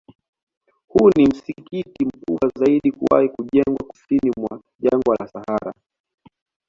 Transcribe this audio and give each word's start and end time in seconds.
Huu 0.87 1.09
ni 1.15 1.27
msikiti 1.27 2.05
mkubwa 2.05 2.51
zaidi 2.59 2.91
kuwahi 2.91 3.29
kujengwa 3.29 3.87
Kusini 3.87 4.31
mwa 4.37 4.61
Jangwa 4.79 5.15
la 5.19 5.27
Sahara 5.27 5.73